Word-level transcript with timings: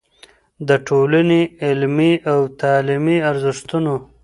د 0.67 0.69
ټولنې 0.87 1.41
علمي 1.65 2.13
او 2.31 2.39
تعليمي 2.61 3.17
ارزښتونو 3.29 3.93